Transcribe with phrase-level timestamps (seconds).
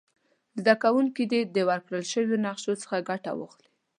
[0.59, 3.69] زده کوونکي دې د ورکړ شوې نقشي څخه ګټه واخلي.